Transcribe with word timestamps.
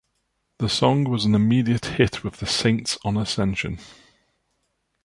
The 0.57 0.67
song 0.67 1.03
was 1.03 1.25
an 1.25 1.35
immediate 1.35 1.85
hit 1.85 2.23
with 2.23 2.37
the 2.37 2.47
Saints 2.47 2.97
on 3.05 3.17
Ascension. 3.17 3.77